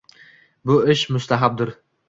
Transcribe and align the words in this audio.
Bu 0.71 0.77
ish 0.95 1.05
mustahabdir. 1.17 1.77